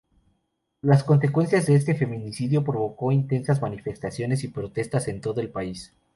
[0.81, 5.93] Las consecuencias de este femicidio provocó intensas manifestaciones y protestas en todo el país.